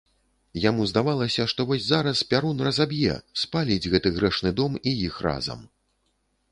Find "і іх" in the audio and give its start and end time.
4.93-5.23